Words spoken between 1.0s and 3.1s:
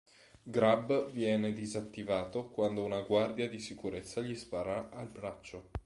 viene disattivato quando una